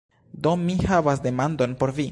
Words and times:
Do, 0.47 0.53
mi 0.69 0.77
havas 0.91 1.23
demandon 1.27 1.77
por 1.83 1.95
vi. 2.01 2.09